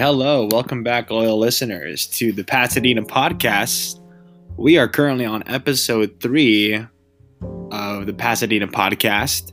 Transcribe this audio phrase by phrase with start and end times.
[0.00, 0.48] Hello.
[0.50, 4.00] Welcome back, loyal listeners, to the Pasadena podcast.
[4.56, 6.74] We are currently on episode three
[7.70, 9.52] of the Pasadena podcast.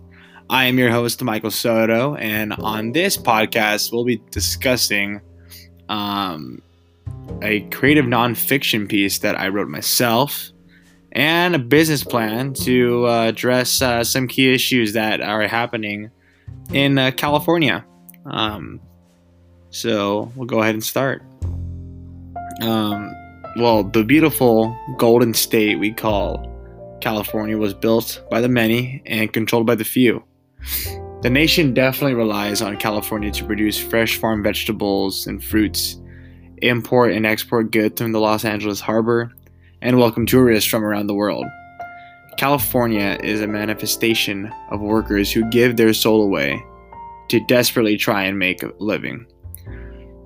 [0.49, 5.19] I am your host, Michael Soto, and on this podcast, we'll be discussing
[5.89, 6.61] um,
[7.41, 10.49] a creative nonfiction piece that I wrote myself
[11.11, 16.09] and a business plan to uh, address uh, some key issues that are happening
[16.71, 17.85] in uh, California.
[18.25, 18.79] Um,
[19.77, 21.21] so we'll go ahead and start.
[22.61, 23.13] Um,
[23.57, 26.51] well, the beautiful Golden State we call
[26.99, 30.23] California was built by the many and controlled by the few.
[31.21, 35.99] The nation definitely relies on California to produce fresh farm vegetables and fruits,
[36.57, 39.31] import and export goods from the Los Angeles harbor,
[39.81, 41.45] and welcome tourists from around the world.
[42.37, 46.63] California is a manifestation of workers who give their soul away
[47.29, 49.25] to desperately try and make a living.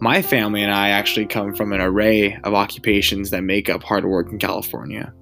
[0.03, 4.03] My family and I actually come from an array of occupations that make up hard
[4.03, 5.13] work in California.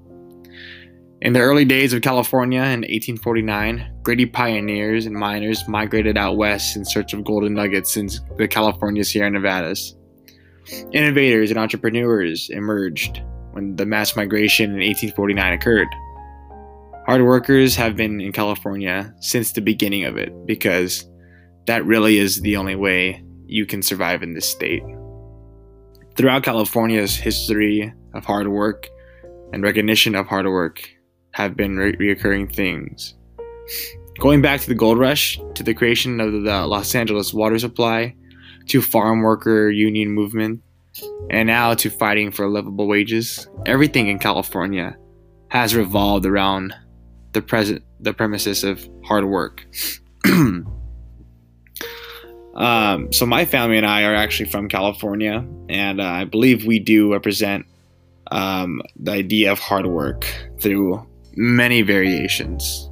[1.22, 6.78] In the early days of California in 1849, gritty pioneers and miners migrated out west
[6.78, 8.08] in search of golden nuggets in
[8.38, 9.98] the California Sierra Nevadas.
[10.94, 15.90] Innovators and entrepreneurs emerged when the mass migration in 1849 occurred.
[17.06, 21.06] Hard workers have been in California since the beginning of it because
[21.68, 24.84] that really is the only way you can survive in this state.
[26.16, 28.88] Throughout California's history of hard work
[29.54, 30.88] and recognition of hard work
[31.32, 33.16] have been re- reoccurring things.
[34.20, 38.16] Going back to the gold rush, to the creation of the Los Angeles water supply,
[38.68, 40.62] to farm worker union movement,
[41.30, 44.98] and now to fighting for livable wages, everything in California
[45.50, 46.74] has revolved around
[47.32, 49.66] the present the premises of hard work.
[52.56, 56.80] um, so my family and I are actually from California, and uh, I believe we
[56.80, 57.66] do represent
[58.32, 60.26] um, the idea of hard work
[60.60, 61.06] through
[61.36, 62.90] many variations.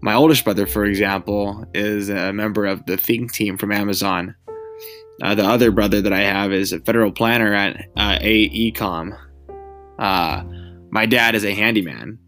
[0.00, 4.34] My oldest brother, for example, is a member of the Think team from Amazon.
[5.22, 9.16] Uh, the other brother that I have is a federal planner at uh, AECOM.
[9.98, 10.42] Uh,
[10.90, 12.18] my dad is a handyman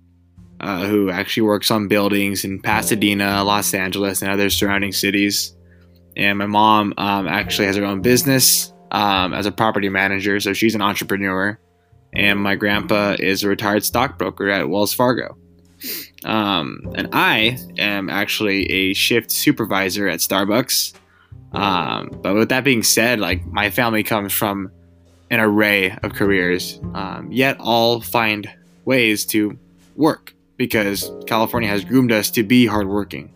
[0.60, 5.56] uh, who actually works on buildings in Pasadena, Los Angeles, and other surrounding cities.
[6.16, 10.52] And my mom um, actually has her own business um, as a property manager, so
[10.52, 11.58] she's an entrepreneur
[12.14, 15.36] and my grandpa is a retired stockbroker at Wells Fargo.
[16.24, 20.94] Um, and I am actually a shift supervisor at Starbucks.
[21.52, 24.70] Um, but with that being said, like my family comes from
[25.30, 28.48] an array of careers, um, yet all find
[28.84, 29.58] ways to
[29.96, 33.33] work because California has groomed us to be hardworking.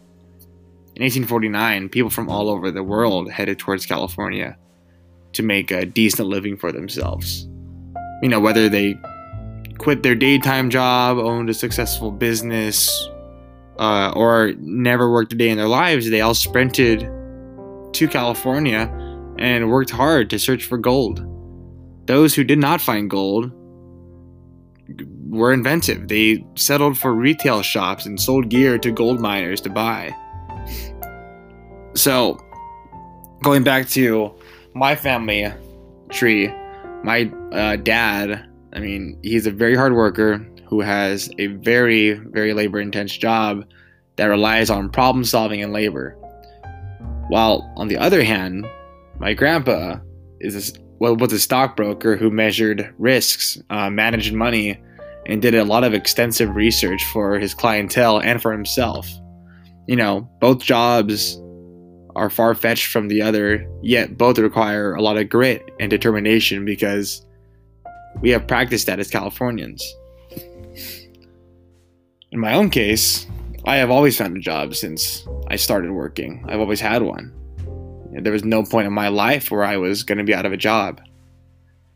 [0.99, 4.57] In 1849, people from all over the world headed towards California
[5.33, 7.49] to make a decent living for themselves
[8.23, 8.99] you know, whether they
[9.79, 13.09] quit their daytime job, owned a successful business,
[13.79, 17.01] uh, or never worked a day in their lives, they all sprinted
[17.93, 18.93] to California
[19.39, 21.25] and worked hard to search for gold.
[22.07, 23.53] Those who did not find gold
[25.29, 26.09] were inventive.
[26.09, 30.15] They settled for retail shops and sold gear to gold miners to buy.
[31.99, 32.39] So,
[33.43, 34.33] going back to
[34.73, 35.53] my family
[36.11, 36.47] tree,
[37.03, 42.55] my uh, dad, I mean, he's a very hard worker who has a very, very
[42.55, 43.65] labor intense job
[44.15, 46.17] that relies on problem solving and labor.
[47.31, 48.65] While on the other hand,
[49.19, 49.99] my grandpa
[50.39, 54.81] is a, well, was a stockbroker who measured risks, uh, managed money,
[55.27, 59.11] and did a lot of extensive research for his clientele and for himself.
[59.89, 61.41] You know, both jobs
[62.17, 66.65] are far fetched from the other, yet both require a lot of grit and determination
[66.65, 67.25] because
[68.21, 69.85] we have practiced that as Californians.
[72.31, 73.27] In my own case,
[73.65, 76.45] I have always found a job since I started working.
[76.49, 77.33] I've always had one.
[78.13, 80.53] There was no point in my life where I was going to be out of
[80.53, 81.01] a job.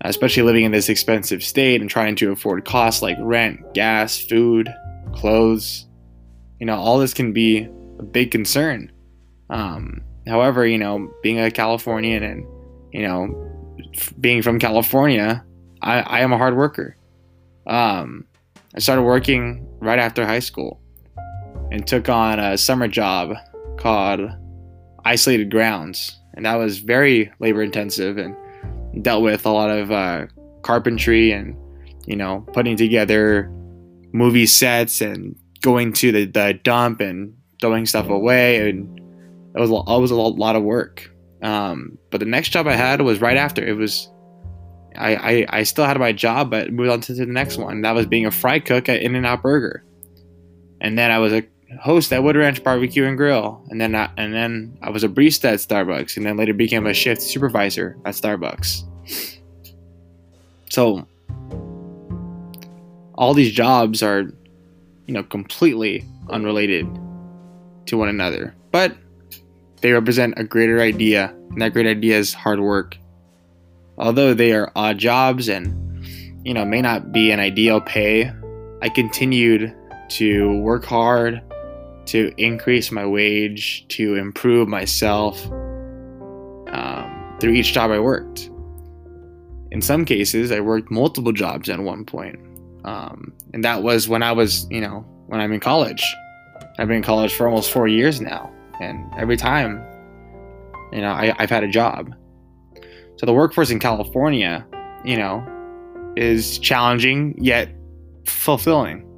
[0.03, 4.73] Especially living in this expensive state and trying to afford costs like rent, gas, food,
[5.15, 5.87] clothes.
[6.61, 7.69] You know, all this can be
[7.99, 8.92] a big concern.
[9.53, 12.47] Um, However, you know, being a Californian and,
[12.93, 13.51] you know,
[14.21, 15.45] being from California,
[15.81, 16.97] I, I am a hard worker.
[17.67, 18.27] Um,
[18.75, 20.81] I started working right after high school
[21.73, 23.35] and took on a summer job
[23.79, 24.21] called
[25.05, 26.19] Isolated Grounds.
[26.35, 28.37] And that was very labor intensive and
[29.03, 30.27] dealt with a lot of uh,
[30.63, 31.57] carpentry and,
[32.07, 33.51] you know, putting together
[34.13, 39.02] movie sets and going to the, the dump and throwing stuff away and
[39.55, 41.11] it was it was a lot of work.
[41.43, 43.65] Um, but the next job I had was right after.
[43.65, 44.09] It was
[44.97, 47.83] I, I, I still had my job, but moved on to the next one.
[47.83, 49.85] That was being a fry cook at In and Out Burger,
[50.81, 51.43] and then I was a
[51.81, 55.09] host at Wood Ranch Barbecue and Grill, and then I, and then I was a
[55.09, 58.85] barista at Starbucks, and then later became a shift supervisor at Starbucks.
[60.71, 61.07] So
[63.15, 64.23] all these jobs are,
[65.07, 66.87] you know, completely unrelated
[67.87, 68.97] to one another, but
[69.83, 72.97] they represent a greater idea, and that great idea is hard work.
[73.99, 76.07] Although they are odd jobs and,
[76.45, 78.33] you know, may not be an ideal pay,
[78.81, 79.75] I continued
[80.11, 81.43] to work hard,
[82.07, 85.45] to increase my wage, to improve myself
[86.71, 88.51] um, through each job I worked.
[89.71, 92.39] In some cases, I worked multiple jobs at one point.
[92.85, 96.05] Um, and that was when I was, you know, when I'm in college.
[96.79, 98.53] I've been in college for almost four years now.
[98.81, 99.85] And every time,
[100.93, 102.15] you know, I, I've had a job.
[103.17, 104.67] So the workforce in California,
[105.05, 105.47] you know,
[106.17, 107.75] is challenging yet
[108.27, 109.09] fulfilling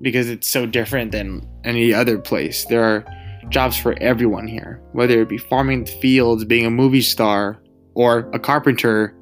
[0.00, 2.64] because it's so different than any other place.
[2.66, 3.04] There are
[3.48, 7.62] jobs for everyone here, whether it be farming fields, being a movie star,
[7.94, 9.16] or a carpenter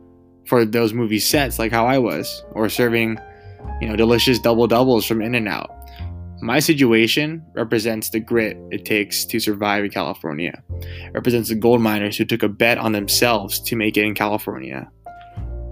[0.46, 3.18] for those movie sets like how I was, or serving,
[3.80, 5.70] you know, delicious double doubles from In and Out.
[6.42, 10.62] My situation represents the grit it takes to survive in California.
[10.80, 14.14] It represents the gold miners who took a bet on themselves to make it in
[14.14, 14.90] California.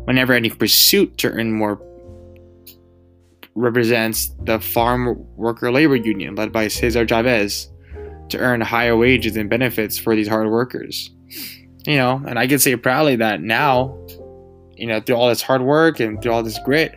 [0.07, 1.81] My never ending pursuit to earn more
[3.55, 7.71] represents the farm worker labor union led by Cesar Chavez
[8.29, 11.11] to earn higher wages and benefits for these hard workers.
[11.87, 13.99] You know, and I can say proudly that now,
[14.77, 16.95] you know, through all this hard work and through all this grit,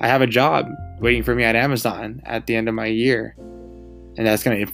[0.00, 0.66] I have a job
[1.00, 4.66] waiting for me at Amazon at the end of my year, and that's gonna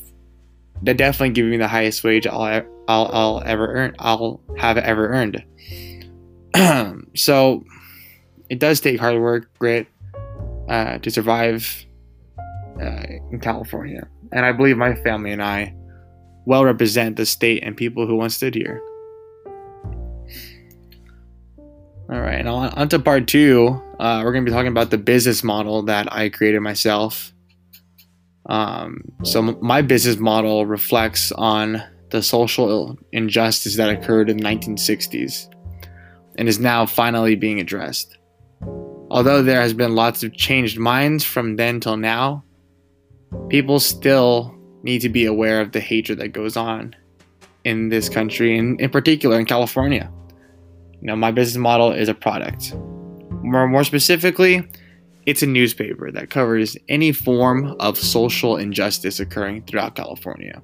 [0.83, 2.43] that definitely give me the highest wage I'll
[2.89, 5.45] I'll, I'll ever earn I'll have ever earned.
[7.15, 7.65] so
[8.49, 9.87] it does take hard work, grit,
[10.69, 11.87] uh, to survive
[12.81, 15.75] uh, in California, and I believe my family and I
[16.47, 18.83] well represent the state and people who once stood here.
[22.11, 23.81] All right, now on to part two.
[23.99, 27.33] Uh, we're going to be talking about the business model that I created myself.
[28.47, 35.49] Um, so, my business model reflects on the social injustice that occurred in the 1960s
[36.37, 38.19] and is now finally being addressed.
[39.11, 42.45] Although there has been lots of changed minds from then till now,
[43.49, 46.95] people still need to be aware of the hatred that goes on
[47.65, 50.11] in this country, and in particular in California.
[51.01, 52.75] You know, my business model is a product.
[53.55, 54.69] More, more specifically,
[55.27, 60.61] it's a newspaper that covers any form of social injustice occurring throughout California.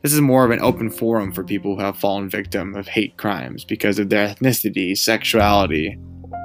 [0.00, 3.18] This is more of an open forum for people who have fallen victim of hate
[3.18, 5.98] crimes because of their ethnicity, sexuality,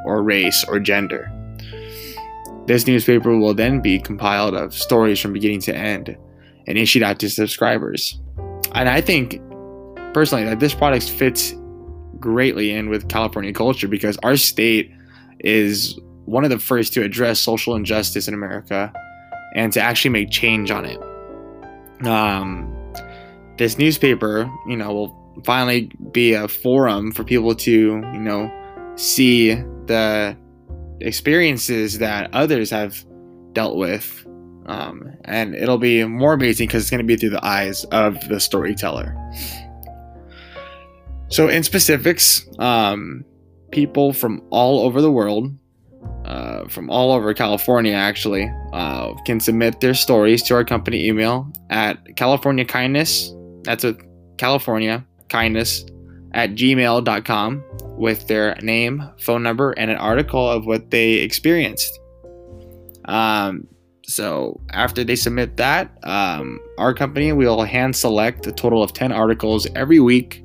[0.06, 1.32] or race or gender.
[2.66, 6.18] This newspaper will then be compiled of stories from beginning to end
[6.68, 8.20] and issued out to subscribers.
[8.74, 9.40] And I think
[10.14, 11.56] personally that this product fits
[12.20, 14.92] greatly in with California culture because our state
[15.44, 18.92] is one of the first to address social injustice in America
[19.56, 21.00] and to actually make change on it.
[22.08, 22.74] Um,
[23.58, 28.52] this newspaper, you know, will finally be a forum for people to, you know,
[28.96, 29.54] see
[29.86, 30.38] the
[31.02, 33.04] experiences that others have
[33.54, 34.26] dealt with.
[34.66, 38.18] Um, and it'll be more amazing because it's going to be through the eyes of
[38.30, 39.16] the storyteller.
[41.28, 43.26] So, in specifics, um,
[43.74, 45.54] people from all over the world,
[46.26, 51.52] uh, from all over California actually, uh, can submit their stories to our company email
[51.70, 53.34] at California Kindness.
[53.64, 53.98] That's a
[54.38, 55.86] California Kindness
[56.34, 57.64] at gmail.com
[57.98, 62.00] with their name, phone number, and an article of what they experienced.
[63.06, 63.68] Um,
[64.06, 69.12] so after they submit that, um, our company will hand select a total of 10
[69.12, 70.44] articles every week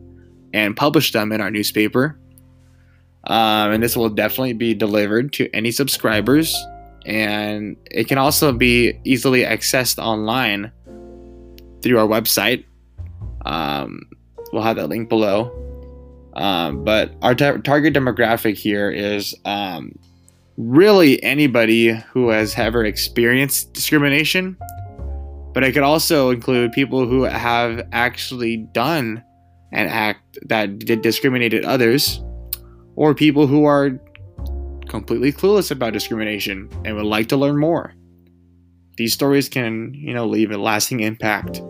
[0.52, 2.18] and publish them in our newspaper.
[3.24, 6.56] Um, and this will definitely be delivered to any subscribers.
[7.04, 10.72] And it can also be easily accessed online
[11.82, 12.64] through our website.
[13.44, 14.02] Um,
[14.52, 15.52] we'll have that link below.
[16.34, 19.98] Um, but our tar- target demographic here is um,
[20.56, 24.56] really anybody who has ever experienced discrimination.
[25.54, 29.24] But it could also include people who have actually done
[29.72, 32.22] an act that discriminated others,
[32.98, 33.90] or people who are
[34.88, 37.94] completely clueless about discrimination and would like to learn more.
[38.96, 41.60] These stories can, you know, leave a lasting impact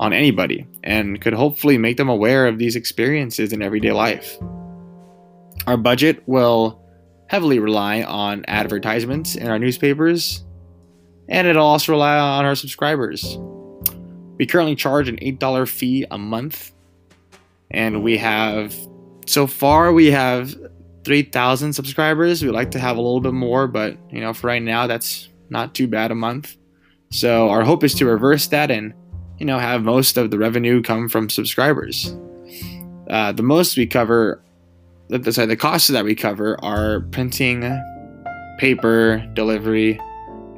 [0.00, 4.36] on anybody and could hopefully make them aware of these experiences in everyday life.
[5.68, 6.82] Our budget will
[7.28, 10.44] heavily rely on advertisements in our newspapers,
[11.28, 13.38] and it'll also rely on our subscribers.
[14.36, 16.72] We currently charge an $8 fee a month,
[17.70, 18.74] and we have,
[19.26, 20.54] so far, we have
[21.04, 22.42] 3,000 subscribers.
[22.42, 25.28] We'd like to have a little bit more, but you know, for right now, that's
[25.50, 26.56] not too bad a month.
[27.10, 28.92] So our hope is to reverse that and
[29.38, 32.16] you know have most of the revenue come from subscribers.
[33.08, 34.42] Uh, the most we cover,
[35.30, 37.62] sorry, the costs that we cover are printing,
[38.58, 40.00] paper, delivery,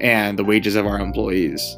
[0.00, 1.76] and the wages of our employees.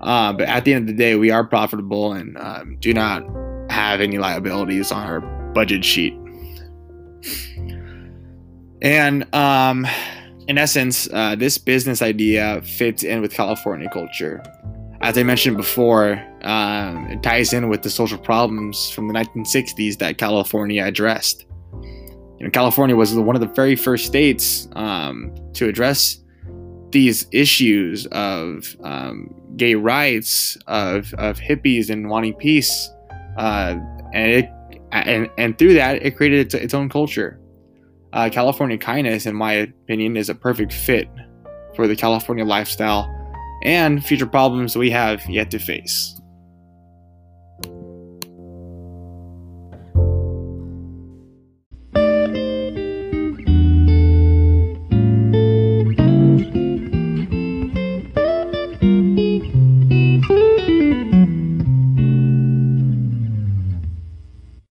[0.00, 3.24] Uh, but at the end of the day, we are profitable and um, do not
[3.70, 6.14] have any liabilities on our budget sheet.
[8.80, 9.88] And um,
[10.46, 14.40] in essence, uh, this business idea fits in with California culture.
[15.00, 19.98] As I mentioned before, um, it ties in with the social problems from the 1960s
[19.98, 21.44] that California addressed.
[21.72, 26.20] You know, California was one of the very first states um, to address
[26.92, 32.88] these issues of um, gay rights, of, of hippies and wanting peace,
[33.38, 33.74] uh,
[34.14, 34.48] and it
[34.92, 37.38] and and through that, it created its, its own culture
[38.12, 41.08] uh, California Kindness, in my opinion, is a perfect fit
[41.74, 43.14] for the California lifestyle
[43.64, 46.20] and future problems we have yet to face.